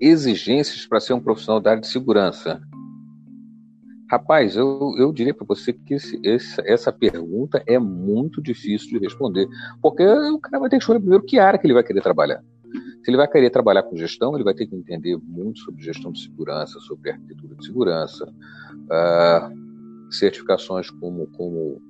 [0.00, 2.60] Exigências para ser um profissional da área de segurança.
[4.10, 8.98] Rapaz, eu, eu diria para você que esse, esse, essa pergunta é muito difícil de
[8.98, 9.48] responder,
[9.80, 12.44] porque o cara vai ter que escolher primeiro que área que ele vai querer trabalhar.
[13.02, 16.12] Se ele vai querer trabalhar com gestão, ele vai ter que entender muito sobre gestão
[16.12, 18.32] de segurança, sobre arquitetura de segurança,
[18.74, 21.82] uh, certificações como, como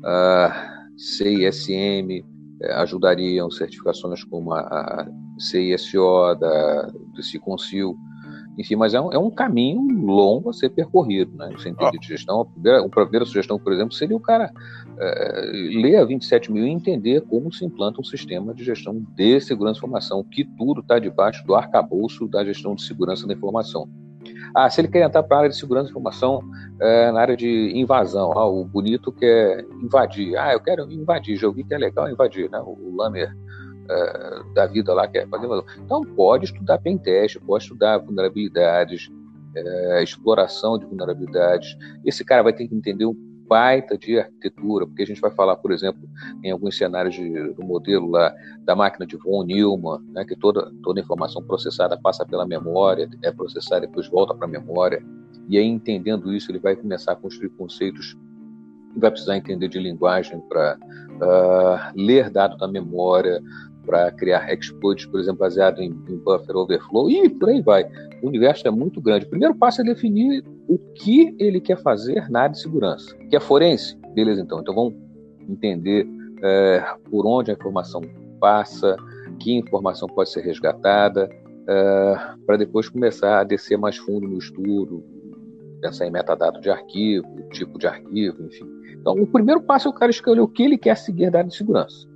[0.00, 5.08] uh, CISM uh, ajudariam, certificações como a,
[5.38, 7.96] CISO da, do Ciconsil,
[8.58, 11.48] enfim, mas é um, é um caminho longo a ser percorrido, né?
[11.52, 12.40] Você entende de gestão.
[12.40, 14.52] A primeira, a primeira sugestão, por exemplo, seria o cara
[14.98, 19.40] é, ler a 27 mil e entender como se implanta um sistema de gestão de
[19.40, 23.88] segurança de informação, que tudo está debaixo do arcabouço da gestão de segurança da informação.
[24.54, 26.42] Ah, se ele quer entrar para a área de segurança de informação,
[26.80, 30.36] é, na área de invasão, ah, o bonito quer invadir.
[30.36, 32.60] Ah, eu quero invadir, já ouvi que é legal invadir, né?
[32.60, 33.34] O Lamer
[33.88, 40.02] uh, da vida lá que é fazer Então pode estudar pentest, pode estudar vulnerabilidades, uh,
[40.02, 41.76] exploração de vulnerabilidades.
[42.04, 45.56] Esse cara vai ter que entender um baita de arquitetura, porque a gente vai falar,
[45.56, 46.08] por exemplo,
[46.44, 50.70] em alguns cenários de, do modelo lá da máquina de von Neumann, né, que toda,
[50.82, 55.02] toda informação processada passa pela memória, é processada e depois volta para a memória.
[55.48, 58.16] E aí, entendendo isso, ele vai começar a construir conceitos
[58.96, 60.76] vai precisar entender de linguagem para
[61.20, 63.40] uh, ah, ler dados da memória,
[63.86, 67.84] para criar exploits, por exemplo, baseado em, em, buffer overflow, e por aí vai.
[68.22, 69.24] O universo é muito grande.
[69.24, 73.16] O primeiro passo é definir o que ele quer fazer na área de segurança.
[73.30, 73.96] Que é forense?
[74.14, 74.60] Beleza, então.
[74.60, 74.94] Então vamos
[75.48, 76.06] entender
[76.42, 78.02] é, por onde a informação
[78.38, 78.96] passa,
[79.40, 81.28] que informação pode ser resgatada,
[81.66, 82.14] é,
[82.46, 85.02] para depois começar a descer mais fundo no estudo,
[85.80, 88.66] pensar em metadado de arquivo, tipo de arquivo, enfim.
[89.00, 91.50] Então, o primeiro passo é o cara escolher o que ele quer seguir da área
[91.50, 92.06] de segurança.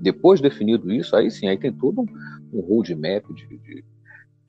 [0.00, 2.06] Depois definido isso, aí sim, aí tem todo um,
[2.52, 3.84] um roadmap de, de,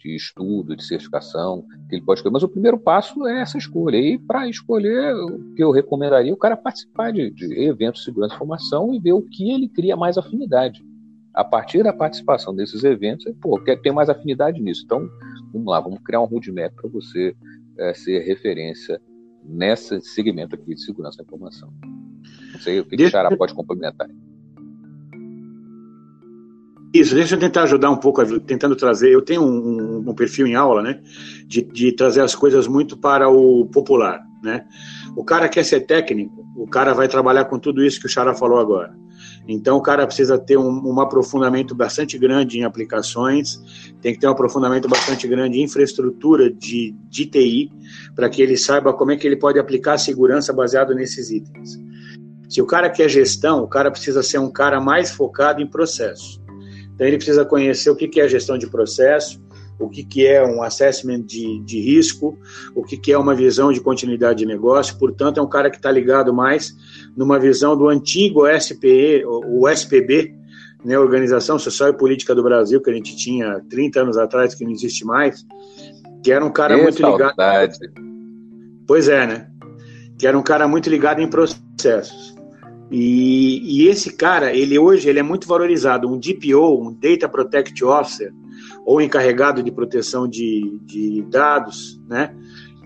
[0.02, 2.34] de estudo, de certificação que ele pode escolher.
[2.34, 3.98] Mas o primeiro passo é essa escolha.
[3.98, 8.34] E para escolher, o que eu recomendaria, o cara participar de, de eventos de segurança
[8.34, 10.84] e informação e ver o que ele cria mais afinidade.
[11.34, 14.84] A partir da participação desses eventos, pô, quer ter mais afinidade nisso.
[14.84, 15.08] Então,
[15.54, 17.36] vamos lá, vamos criar um roadmap para você
[17.78, 19.00] é, ser referência
[19.44, 21.72] nesse segmento aqui de segurança da informação.
[22.54, 24.10] Não sei o que, que o Xará pode complementar.
[26.94, 29.10] Isso, deixa eu tentar ajudar um pouco, tentando trazer.
[29.14, 31.00] Eu tenho um, um perfil em aula, né,
[31.48, 34.66] de, de, trazer as coisas muito para o popular, né.
[35.16, 38.34] O cara quer ser técnico, o cara vai trabalhar com tudo isso que o Chara
[38.34, 38.94] falou agora.
[39.48, 43.60] Então, o cara precisa ter um, um aprofundamento bastante grande em aplicações,
[44.02, 47.72] tem que ter um aprofundamento bastante grande em infraestrutura de, de TI,
[48.16, 51.80] para que ele saiba como é que ele pode aplicar a segurança baseado nesses itens.
[52.50, 56.42] Se o cara quer gestão, o cara precisa ser um cara mais focado em processo.
[56.94, 59.42] Então, ele precisa conhecer o que é gestão de processo,
[59.82, 62.38] o que é um assessment de, de risco,
[62.76, 64.98] o que é uma visão de continuidade de negócio.
[64.98, 66.76] Portanto, é um cara que está ligado mais
[67.18, 70.36] numa visão do antigo SPE, o SPB,
[70.84, 74.64] né, Organização Social e Política do Brasil, que a gente tinha 30 anos atrás, que
[74.64, 75.46] não existe mais,
[76.24, 77.78] que era um cara que muito saudade.
[77.82, 78.12] ligado.
[78.88, 79.48] Pois é, né?
[80.18, 82.36] Que era um cara muito ligado em processos.
[82.92, 86.12] E, e, esse cara, ele hoje ele é muito valorizado.
[86.12, 88.34] Um DPO, um Data Protect Officer,
[88.86, 92.36] ou encarregado de proteção de, de dados, né?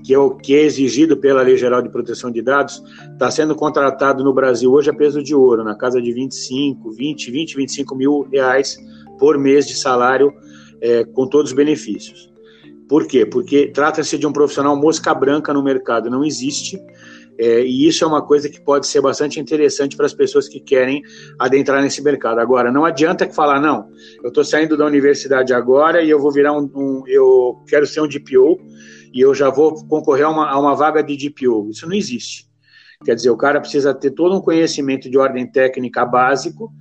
[0.03, 3.55] Que é o que é exigido pela Lei Geral de Proteção de Dados, está sendo
[3.55, 7.95] contratado no Brasil hoje a peso de ouro, na casa de 25, 20, 20, 25
[7.95, 8.77] mil reais
[9.17, 10.31] por mês de salário,
[10.81, 12.31] é, com todos os benefícios.
[12.87, 13.25] Por quê?
[13.25, 16.79] Porque trata-se de um profissional mosca branca no mercado, não existe
[17.37, 20.59] é, e isso é uma coisa que pode ser bastante interessante para as pessoas que
[20.59, 21.01] querem
[21.39, 22.39] adentrar nesse mercado.
[22.39, 23.89] Agora, não adianta falar, não,
[24.23, 28.01] eu estou saindo da universidade agora e eu vou virar um, um, eu quero ser
[28.01, 28.57] um DPO
[29.13, 31.69] e eu já vou concorrer a uma, a uma vaga de DPO.
[31.69, 32.45] Isso não existe.
[33.03, 36.71] Quer dizer, o cara precisa ter todo um conhecimento de ordem técnica básico,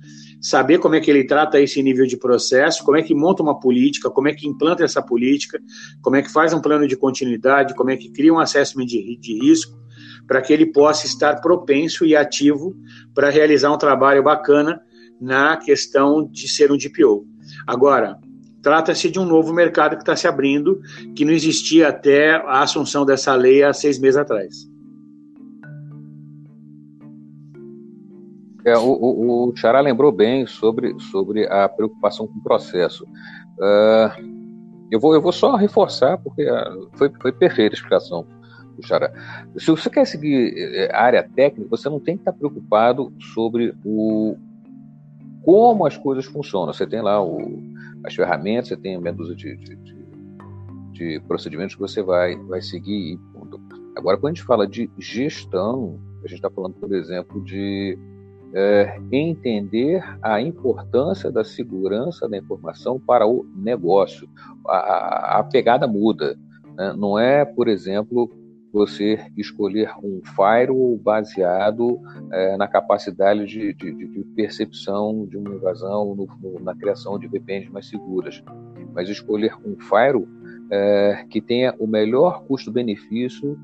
[0.41, 3.59] saber como é que ele trata esse nível de processo, como é que monta uma
[3.59, 5.59] política, como é que implanta essa política,
[6.01, 9.17] como é que faz um plano de continuidade, como é que cria um assessment de,
[9.17, 9.77] de risco,
[10.27, 12.75] para que ele possa estar propenso e ativo
[13.13, 14.81] para realizar um trabalho bacana
[15.19, 17.25] na questão de ser um DPO.
[17.65, 18.17] Agora,
[18.61, 20.81] trata-se de um novo mercado que está se abrindo,
[21.15, 24.67] que não existia até a assunção dessa lei há seis meses atrás.
[28.65, 33.05] É, o, o, o lembrou bem sobre, sobre a preocupação com o processo.
[33.59, 34.09] Uh,
[34.89, 38.25] eu, vou, eu vou só reforçar, porque uh, foi, foi perfeita a explicação.
[38.83, 39.11] Xará.
[39.57, 43.73] Se você quer seguir a eh, área técnica, você não tem que estar preocupado sobre
[43.83, 44.35] o,
[45.45, 46.73] como as coisas funcionam.
[46.73, 47.37] Você tem lá o,
[48.03, 50.05] as ferramentas, você tem a dúzia de, de, de,
[50.91, 53.19] de, procedimentos que você vai, vai seguir.
[53.95, 57.97] Agora, quando a gente fala de gestão, a gente está falando, por exemplo, de
[58.53, 64.27] é, entender a importância da segurança da informação para o negócio.
[64.67, 66.37] A, a pegada muda.
[66.75, 66.93] Né?
[66.97, 68.29] Não é, por exemplo,
[68.75, 71.97] você escolher um firewall baseado
[72.29, 77.25] é, na capacidade de, de, de, percepção de uma invasão no, no, na criação de
[77.25, 78.43] VPNs mais seguras,
[78.93, 80.27] mas escolher um firewall
[80.69, 83.57] é, que tenha o melhor custo-benefício,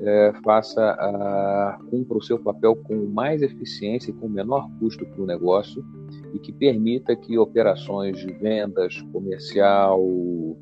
[0.00, 5.22] é, faça a, cumpra o seu papel com mais eficiência e com menor custo para
[5.22, 5.84] o negócio
[6.32, 10.00] e que permita que operações de vendas comercial,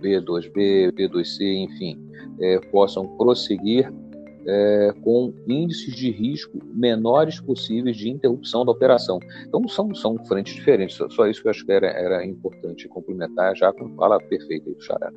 [0.00, 1.98] B2B, B2C, enfim,
[2.40, 3.90] é, possam prosseguir
[4.46, 9.18] é, com índices de risco menores possíveis de interrupção da operação.
[9.46, 10.96] Então, são, são frentes diferentes.
[11.10, 14.74] Só, isso que eu acho que era, era importante complementar, já com fala perfeita aí
[14.74, 15.16] do Charada.